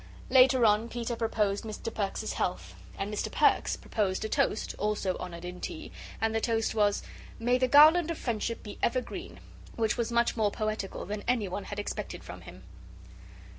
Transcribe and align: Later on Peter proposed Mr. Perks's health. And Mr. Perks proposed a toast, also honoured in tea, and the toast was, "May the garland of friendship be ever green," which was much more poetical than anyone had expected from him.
Later 0.31 0.65
on 0.65 0.89
Peter 0.89 1.15
proposed 1.15 1.63
Mr. 1.63 1.93
Perks's 1.93 2.33
health. 2.33 2.73
And 2.97 3.13
Mr. 3.13 3.31
Perks 3.31 3.75
proposed 3.75 4.25
a 4.25 4.29
toast, 4.29 4.73
also 4.79 5.15
honoured 5.19 5.45
in 5.45 5.61
tea, 5.61 5.91
and 6.19 6.33
the 6.33 6.41
toast 6.41 6.73
was, 6.73 7.03
"May 7.37 7.59
the 7.59 7.67
garland 7.67 8.09
of 8.09 8.17
friendship 8.17 8.63
be 8.63 8.79
ever 8.81 8.99
green," 9.01 9.39
which 9.75 9.97
was 9.97 10.11
much 10.11 10.35
more 10.35 10.49
poetical 10.49 11.05
than 11.05 11.21
anyone 11.27 11.65
had 11.65 11.77
expected 11.77 12.23
from 12.23 12.41
him. 12.41 12.63